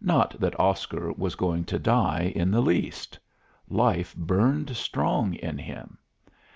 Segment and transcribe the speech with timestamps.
[0.00, 3.16] Not that Oscar was going to die in the least.
[3.68, 5.98] Life burned strong in him.